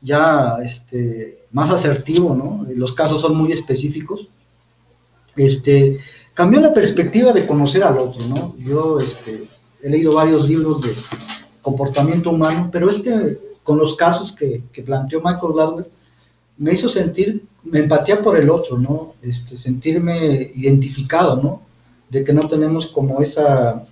ya 0.00 0.56
este, 0.62 1.46
más 1.52 1.70
asertivo, 1.70 2.34
¿no? 2.34 2.66
Los 2.74 2.92
casos 2.92 3.20
son 3.20 3.36
muy 3.36 3.52
específicos. 3.52 4.28
Este, 5.36 5.98
cambió 6.34 6.60
la 6.60 6.74
perspectiva 6.74 7.32
de 7.32 7.46
conocer 7.46 7.84
al 7.84 7.98
otro, 7.98 8.26
¿no? 8.26 8.54
Yo 8.58 8.98
este, 8.98 9.46
he 9.82 9.90
leído 9.90 10.14
varios 10.14 10.48
libros 10.48 10.82
de 10.82 10.90
comportamiento 11.62 12.30
humano, 12.30 12.68
pero 12.72 12.90
este, 12.90 13.38
con 13.62 13.78
los 13.78 13.94
casos 13.94 14.32
que, 14.32 14.62
que 14.72 14.82
planteó 14.82 15.20
Michael 15.20 15.52
Gladwell, 15.52 15.86
me 16.58 16.74
hizo 16.74 16.88
sentir, 16.88 17.44
me 17.64 17.80
empatía 17.80 18.20
por 18.20 18.36
el 18.36 18.50
otro, 18.50 18.78
¿no? 18.78 19.14
Este, 19.22 19.56
sentirme 19.56 20.50
identificado, 20.54 21.36
¿no? 21.36 21.62
De 22.10 22.24
que 22.24 22.32
no 22.32 22.48
tenemos 22.48 22.86
como 22.88 23.22
esa, 23.22 23.82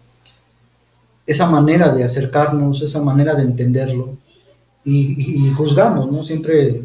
esa 1.26 1.46
manera 1.46 1.90
de 1.90 2.04
acercarnos, 2.04 2.82
esa 2.82 3.00
manera 3.00 3.34
de 3.34 3.42
entenderlo, 3.42 4.16
y, 4.84 5.50
juzgamos, 5.52 6.10
¿no? 6.10 6.24
Siempre 6.24 6.82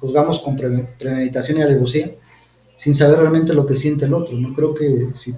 juzgamos 0.00 0.38
con 0.38 0.56
premeditación 0.56 1.58
y 1.58 1.62
alevosía, 1.62 2.10
sin 2.76 2.94
saber 2.94 3.18
realmente 3.18 3.52
lo 3.52 3.66
que 3.66 3.74
siente 3.74 4.06
el 4.06 4.14
otro, 4.14 4.38
¿no? 4.38 4.54
Creo 4.54 4.74
que 4.74 5.08
si 5.14 5.34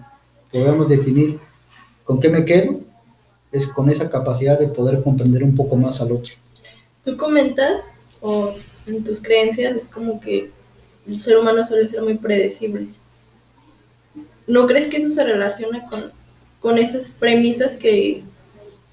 podemos 0.52 0.88
definir 0.88 1.38
con 2.04 2.20
qué 2.20 2.28
me 2.28 2.44
quedo, 2.44 2.80
es 3.50 3.66
con 3.66 3.90
esa 3.90 4.08
capacidad 4.08 4.58
de 4.58 4.68
poder 4.68 5.02
comprender 5.02 5.42
un 5.42 5.54
poco 5.54 5.76
más 5.76 6.00
al 6.00 6.12
otro. 6.12 6.34
Tú 7.04 7.16
comentas, 7.16 8.02
o 8.20 8.54
en 8.86 9.02
tus 9.02 9.20
creencias, 9.20 9.74
es 9.76 9.90
como 9.90 10.20
que 10.20 10.50
el 11.06 11.20
ser 11.20 11.38
humano 11.38 11.64
suele 11.64 11.88
ser 11.88 12.02
muy 12.02 12.14
predecible. 12.14 12.88
¿No 14.46 14.66
crees 14.66 14.88
que 14.88 14.98
eso 14.98 15.10
se 15.10 15.24
relaciona 15.24 15.86
con, 15.88 16.12
con 16.60 16.78
esas 16.78 17.10
premisas 17.10 17.72
que, 17.72 18.22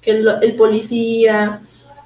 que 0.00 0.10
el, 0.10 0.56
policía 0.56 1.60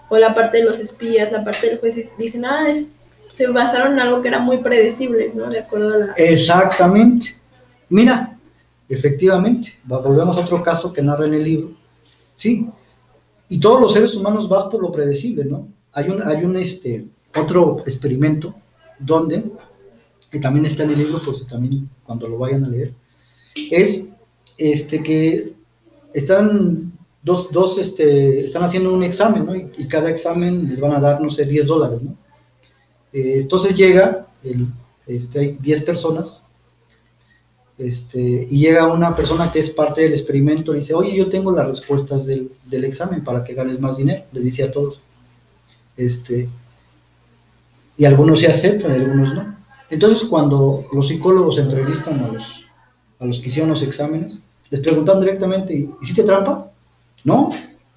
o 0.09 0.19
la 0.19 0.35
parte 0.35 0.59
de 0.59 0.65
los 0.65 0.79
espías, 0.79 1.33
la 1.33 1.45
parte 1.45 1.69
del 1.69 1.79
juez 1.79 2.09
dicen, 2.19 2.45
ah, 2.45 2.69
es, 2.69 2.87
se 3.33 3.47
basaron 3.49 3.93
en 3.93 4.01
algo 4.01 4.23
que 4.23 4.29
era 4.29 4.39
muy 4.39 4.59
predecible, 4.59 5.33
¿no? 5.35 5.51
De 5.51 5.61
acuerdo 5.61 5.95
a 5.95 5.99
la... 5.99 6.13
Exactamente. 6.17 7.37
Mira, 7.89 8.37
efectivamente, 8.89 9.79
volvemos 9.85 10.37
a 10.37 10.41
otro 10.41 10.63
caso 10.63 10.93
que 10.93 11.03
narra 11.03 11.27
en 11.27 11.35
el 11.35 11.45
libro. 11.45 11.71
Sí, 12.35 12.69
y 13.49 13.61
todos 13.61 13.81
los 13.81 13.93
seres 13.93 14.15
humanos 14.15 14.49
vas 14.49 14.65
por 14.65 14.83
lo 14.83 14.93
predecible, 14.93 15.45
¿no? 15.45 15.69
Hay 15.93 16.09
un, 16.09 16.23
hay 16.23 16.45
un 16.45 16.57
este, 16.57 17.07
otro 17.37 17.79
experimento 17.87 18.55
donde, 18.99 19.45
que 20.31 20.39
también 20.39 20.67
está 20.67 20.83
en 20.85 20.91
el 20.91 20.99
libro, 20.99 21.21
pues 21.25 21.47
también 21.47 21.89
cuando 22.05 22.29
lo 22.29 22.39
vayan 22.39 22.65
a 22.65 22.69
leer, 22.69 22.93
es 23.71 24.07
este, 24.57 25.03
que 25.03 25.55
están 26.15 26.93
dos, 27.23 27.51
dos 27.53 27.79
este, 27.79 28.45
están 28.45 28.65
haciendo 28.65 28.93
un 28.93 29.03
examen, 29.03 29.47
¿no? 29.47 29.55
Y, 29.55 29.87
cada 29.89 30.11
examen 30.11 30.69
les 30.69 30.81
van 30.81 30.93
a 30.93 31.01
dar, 31.01 31.21
no 31.21 31.31
sé, 31.31 31.45
10 31.45 31.67
dólares, 31.67 32.03
¿no? 32.03 32.17
Eh, 33.13 33.39
entonces 33.41 33.75
llega, 33.75 34.27
el, 34.43 34.67
este, 35.07 35.39
hay 35.39 35.59
10 35.61 35.85
personas, 35.85 36.41
este, 37.79 38.47
y 38.51 38.59
llega 38.59 38.93
una 38.93 39.15
persona 39.15 39.53
que 39.53 39.61
es 39.61 39.71
parte 39.71 40.03
del 40.03 40.13
experimento 40.13 40.75
y 40.75 40.81
dice, 40.81 40.95
oye, 40.95 41.15
yo 41.15 41.29
tengo 41.29 41.53
las 41.53 41.69
respuestas 41.69 42.27
del, 42.27 42.51
del 42.67 42.85
examen 42.85 43.23
para 43.23 43.45
que 43.45 43.55
ganes 43.55 43.79
más 43.79 43.97
dinero, 43.97 44.25
le 44.33 44.41
dice 44.41 44.65
a 44.65 44.73
todos. 44.73 45.01
Este, 45.97 46.49
y 47.97 48.05
algunos 48.05 48.41
se 48.41 48.49
aceptan, 48.49 48.93
algunos 48.93 49.35
no. 49.35 49.57
Entonces, 49.91 50.27
cuando 50.29 50.85
los 50.93 51.09
psicólogos 51.09 51.59
entrevistan 51.59 52.21
a 52.21 52.29
los, 52.29 52.68
a 53.19 53.25
los 53.27 53.41
que 53.41 53.49
hicieron 53.49 53.71
los 53.71 53.83
exámenes, 53.83 54.43
les 54.71 54.81
preguntan 54.81 55.21
directamente, 55.21 55.89
¿hiciste 56.01 56.23
trampa? 56.23 56.71
No, 57.25 57.51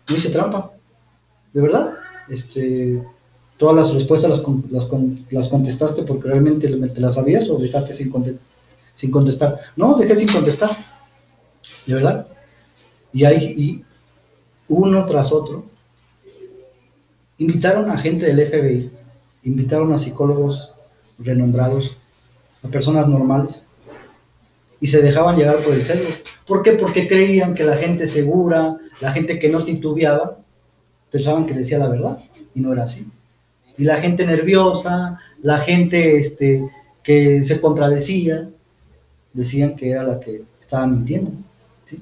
no 0.09 0.15
hice 0.15 0.29
trampa. 0.29 0.71
¿De 1.53 1.61
verdad? 1.61 1.93
Este, 2.29 3.03
todas 3.57 3.75
las 3.75 3.93
respuestas 3.93 4.29
las, 4.29 4.41
las, 4.71 4.87
las 5.29 5.47
contestaste 5.49 6.03
porque 6.03 6.29
realmente 6.29 6.67
te 6.67 7.01
las 7.01 7.15
sabías 7.15 7.49
o 7.49 7.57
dejaste 7.57 7.93
sin, 7.93 8.11
sin 8.95 9.11
contestar. 9.11 9.59
No, 9.75 9.95
dejé 9.95 10.15
sin 10.15 10.29
contestar. 10.29 10.71
¿De 11.85 11.93
verdad? 11.93 12.27
Y 13.13 13.25
hay 13.25 13.37
y 13.57 13.85
uno 14.67 15.05
tras 15.05 15.31
otro. 15.31 15.65
Invitaron 17.37 17.89
a 17.89 17.97
gente 17.97 18.27
del 18.27 18.47
FBI, 18.47 18.91
invitaron 19.43 19.91
a 19.93 19.97
psicólogos 19.97 20.71
renombrados, 21.17 21.97
a 22.63 22.67
personas 22.67 23.07
normales, 23.07 23.63
y 24.81 24.88
se 24.88 25.01
dejaban 25.01 25.38
llegar 25.38 25.63
por 25.63 25.75
el 25.75 25.83
cerebro. 25.83 26.13
¿Por 26.45 26.63
qué? 26.63 26.73
Porque 26.73 27.07
creían 27.07 27.53
que 27.53 27.63
la 27.63 27.77
gente 27.77 28.07
segura, 28.07 28.77
la 29.00 29.11
gente 29.11 29.38
que 29.38 29.47
no 29.47 29.63
titubeaba, 29.63 30.39
pensaban 31.11 31.45
que 31.45 31.53
decía 31.53 31.77
la 31.77 31.88
verdad, 31.88 32.19
y 32.55 32.61
no 32.61 32.73
era 32.73 32.83
así. 32.83 33.07
Y 33.77 33.83
la 33.83 33.97
gente 33.97 34.25
nerviosa, 34.25 35.19
la 35.43 35.59
gente 35.59 36.17
este, 36.17 36.67
que 37.03 37.43
se 37.43 37.61
contradecía, 37.61 38.50
decían 39.33 39.75
que 39.75 39.91
era 39.91 40.03
la 40.03 40.19
que 40.19 40.43
estaba 40.59 40.88
mintiendo. 40.88 41.31
¿sí? 41.85 42.01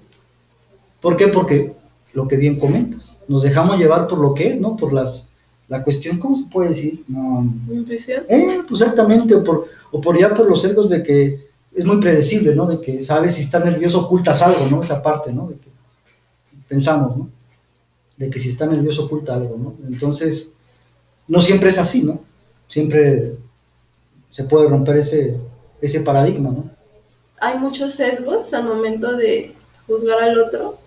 ¿Por 1.01 1.17
qué? 1.17 1.27
Porque 1.27 1.73
lo 2.13 2.29
que 2.29 2.37
bien 2.37 2.57
comentas, 2.57 3.19
nos 3.27 3.43
dejamos 3.43 3.77
llevar 3.77 4.07
por 4.07 4.19
lo 4.19 4.33
que 4.33 4.47
es, 4.47 4.59
¿no? 4.59 4.77
Por 4.77 4.93
las, 4.93 5.29
la 5.67 5.83
cuestión, 5.83 6.17
¿cómo 6.17 6.37
se 6.37 6.45
puede 6.45 6.69
decir? 6.69 7.03
No, 7.09 7.41
¿Intuición? 7.69 8.23
Eh, 8.29 8.61
pues 8.67 8.81
exactamente, 8.81 9.35
o 9.35 9.43
por, 9.43 9.67
o 9.91 9.99
por 9.99 10.17
ya 10.17 10.33
por 10.33 10.47
los 10.49 10.61
sesgos 10.61 10.89
de 10.89 11.03
que 11.03 11.48
es 11.73 11.85
muy 11.85 11.97
predecible, 11.97 12.55
¿no? 12.55 12.65
De 12.65 12.81
que 12.81 13.03
sabes 13.03 13.35
si 13.35 13.41
estás 13.41 13.63
nervioso 13.63 14.01
ocultas 14.01 14.41
algo, 14.41 14.65
¿no? 14.67 14.81
Esa 14.81 15.01
parte, 15.01 15.31
¿no? 15.31 15.47
De 15.47 15.55
que 15.55 15.69
pensamos, 16.67 17.17
¿no? 17.17 17.29
De 18.17 18.29
que 18.29 18.39
si 18.39 18.49
está 18.49 18.65
nervioso 18.65 19.05
oculta 19.05 19.35
algo, 19.35 19.57
¿no? 19.57 19.75
Entonces, 19.87 20.51
no 21.27 21.39
siempre 21.39 21.69
es 21.69 21.77
así, 21.77 22.03
¿no? 22.03 22.21
Siempre 22.67 23.35
se 24.31 24.43
puede 24.43 24.67
romper 24.67 24.97
ese, 24.97 25.37
ese 25.81 26.01
paradigma, 26.01 26.49
¿no? 26.49 26.69
Hay 27.39 27.57
muchos 27.57 27.93
sesgos 27.93 28.53
al 28.53 28.65
momento 28.65 29.15
de 29.15 29.55
juzgar 29.87 30.21
al 30.21 30.39
otro 30.39 30.77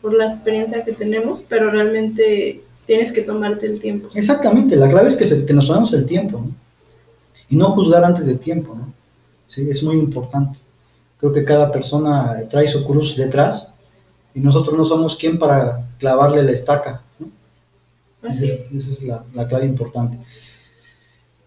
por 0.00 0.14
la 0.14 0.26
experiencia 0.26 0.84
que 0.84 0.92
tenemos, 0.92 1.42
pero 1.48 1.70
realmente 1.70 2.62
tienes 2.86 3.12
que 3.12 3.22
tomarte 3.22 3.66
el 3.66 3.80
tiempo. 3.80 4.08
Exactamente, 4.14 4.76
la 4.76 4.88
clave 4.88 5.08
es 5.08 5.16
que, 5.16 5.26
se, 5.26 5.44
que 5.44 5.54
nos 5.54 5.66
tomemos 5.66 5.92
el 5.94 6.06
tiempo, 6.06 6.38
¿no? 6.38 6.50
Y 7.48 7.56
no 7.56 7.70
juzgar 7.70 8.04
antes 8.04 8.26
de 8.26 8.36
tiempo, 8.36 8.74
¿no? 8.74 8.92
Sí, 9.54 9.70
es 9.70 9.84
muy 9.84 9.98
importante. 9.98 10.58
Creo 11.16 11.32
que 11.32 11.44
cada 11.44 11.70
persona 11.70 12.42
trae 12.50 12.66
su 12.66 12.84
cruz 12.84 13.14
detrás 13.16 13.68
y 14.34 14.40
nosotros 14.40 14.76
no 14.76 14.84
somos 14.84 15.14
quien 15.14 15.38
para 15.38 15.88
clavarle 16.00 16.42
la 16.42 16.50
estaca. 16.50 17.02
¿no? 17.20 18.28
Esa, 18.28 18.46
es, 18.46 18.52
esa 18.74 18.90
es 18.90 19.02
la, 19.04 19.24
la, 19.32 19.46
clave 19.46 19.66
importante. 19.66 20.18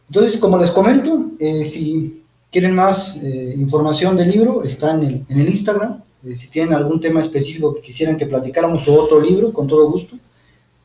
Entonces, 0.08 0.38
como 0.38 0.58
les 0.58 0.72
comento, 0.72 1.26
eh, 1.38 1.66
si 1.66 2.24
quieren 2.50 2.76
más 2.76 3.18
eh, 3.18 3.56
información 3.58 4.16
del 4.16 4.32
libro, 4.32 4.64
está 4.64 4.94
en 4.94 5.04
el, 5.04 5.26
en 5.28 5.40
el 5.42 5.50
Instagram. 5.50 6.02
Eh, 6.24 6.38
si 6.38 6.48
tienen 6.48 6.76
algún 6.76 7.02
tema 7.02 7.20
específico 7.20 7.76
que 7.76 7.82
quisieran 7.82 8.16
que 8.16 8.26
platicáramos 8.26 8.88
o 8.88 9.04
otro 9.04 9.20
libro, 9.20 9.52
con 9.52 9.68
todo 9.68 9.92
gusto. 9.92 10.16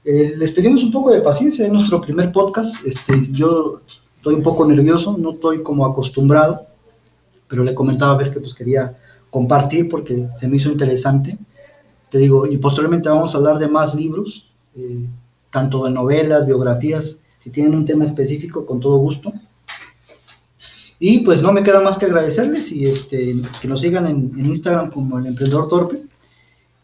les 0.02 0.50
pedimos 0.50 0.83
un 0.83 0.91
poco 0.91 1.12
de 1.12 1.21
paciencia 1.21 1.67
en 1.67 1.75
nuestro 1.75 2.00
primer 2.00 2.33
podcast. 2.33 2.85
Este, 2.85 3.14
yo 3.31 3.81
estoy 4.17 4.35
un 4.35 4.43
poco 4.43 4.67
nervioso, 4.67 5.17
no 5.17 5.35
estoy 5.35 5.62
como 5.62 5.87
acostumbrado 5.87 6.72
pero 7.53 7.65
le 7.65 7.75
comentaba 7.75 8.15
a 8.15 8.17
ver 8.17 8.31
que 8.31 8.41
pues 8.41 8.55
quería 8.55 8.97
compartir 9.29 9.87
porque 9.87 10.27
se 10.35 10.49
me 10.49 10.57
hizo 10.57 10.71
interesante. 10.71 11.37
Te 12.09 12.17
digo, 12.17 12.47
y 12.47 12.57
posteriormente 12.57 13.11
vamos 13.11 13.35
a 13.35 13.39
hablar 13.39 13.59
de 13.59 13.69
más 13.69 13.95
libros, 13.95 14.51
eh, 14.75 15.05
tanto 15.51 15.85
de 15.85 15.91
novelas, 15.91 16.47
biografías, 16.47 17.19
si 17.41 17.51
tienen 17.51 17.75
un 17.75 17.85
tema 17.85 18.07
específico, 18.07 18.65
con 18.65 18.81
todo 18.81 18.97
gusto. 18.97 19.35
Y 20.99 21.19
pues 21.19 21.43
no 21.43 21.53
me 21.53 21.63
queda 21.63 21.83
más 21.83 21.99
que 21.99 22.07
agradecerles 22.07 22.73
y 22.73 22.87
este, 22.87 23.35
que 23.61 23.69
nos 23.69 23.83
sigan 23.83 24.07
en, 24.07 24.33
Instagram 24.39 24.91
como 24.91 25.19
el 25.19 25.27
emprendedor 25.27 25.69
torpe. 25.69 25.99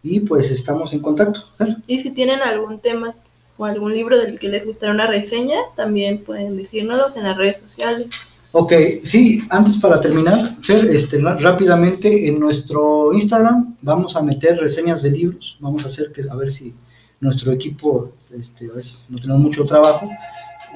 Y 0.02 0.20
pues 0.20 0.50
estamos 0.50 0.92
en 0.92 1.00
contacto. 1.00 1.44
Y 1.86 2.00
si 2.00 2.10
tienen 2.10 2.42
algún 2.42 2.78
tema 2.78 3.14
o 3.56 3.64
algún 3.64 3.94
libro 3.94 4.18
del 4.18 4.38
que 4.38 4.50
les 4.50 4.66
gustaría 4.66 4.94
una 4.94 5.06
reseña, 5.06 5.56
también 5.76 6.22
pueden 6.22 6.58
decírnoslos 6.58 7.16
en 7.16 7.24
las 7.24 7.38
redes 7.38 7.58
sociales. 7.58 8.08
Ok, 8.52 8.72
sí, 9.02 9.42
antes 9.50 9.76
para 9.76 10.00
terminar, 10.00 10.38
Fer, 10.62 10.86
este, 10.86 11.20
rápidamente 11.20 12.28
en 12.28 12.40
nuestro 12.40 13.12
Instagram 13.12 13.76
vamos 13.82 14.16
a 14.16 14.22
meter 14.22 14.56
reseñas 14.58 15.02
de 15.02 15.10
libros, 15.10 15.58
vamos 15.60 15.84
a 15.84 15.88
hacer 15.88 16.10
que, 16.12 16.22
a 16.28 16.34
ver 16.34 16.50
si 16.50 16.74
nuestro 17.20 17.52
equipo, 17.52 18.12
este, 18.30 18.70
a 18.70 18.74
veces 18.76 19.04
no 19.10 19.20
tenemos 19.20 19.42
mucho 19.42 19.66
trabajo, 19.66 20.08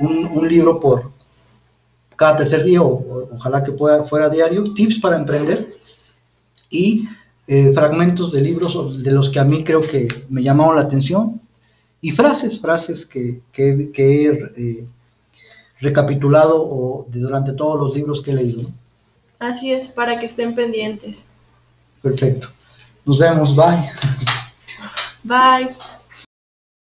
un, 0.00 0.46
libro 0.46 0.78
por 0.80 1.10
cada 2.16 2.36
tercer 2.36 2.62
día, 2.62 2.82
o, 2.82 3.28
ojalá 3.34 3.64
que 3.64 3.72
pueda, 3.72 4.04
fuera 4.04 4.28
diario, 4.28 4.64
tips 4.74 4.98
para 4.98 5.16
emprender 5.16 5.70
y 6.68 7.08
eh, 7.46 7.72
fragmentos 7.72 8.32
de 8.32 8.40
libros 8.42 9.02
de 9.02 9.10
los 9.12 9.30
que 9.30 9.40
a 9.40 9.44
mí 9.44 9.64
creo 9.64 9.80
que 9.80 10.08
me 10.28 10.42
llamaron 10.42 10.76
la 10.76 10.82
atención 10.82 11.40
y 12.02 12.10
frases, 12.10 12.60
frases 12.60 13.06
que, 13.06 13.40
que, 13.50 13.90
que 13.92 14.26
eh, 14.56 14.86
recapitulado 15.82 16.62
o 16.62 17.06
de 17.08 17.20
durante 17.20 17.52
todos 17.52 17.78
los 17.78 17.94
libros 17.94 18.22
que 18.22 18.30
he 18.30 18.34
leído. 18.34 18.62
Así 19.38 19.72
es, 19.72 19.90
para 19.90 20.18
que 20.18 20.26
estén 20.26 20.54
pendientes. 20.54 21.24
Perfecto. 22.00 22.48
Nos 23.04 23.18
vemos, 23.18 23.54
bye. 23.54 23.82
Bye. 25.24 25.68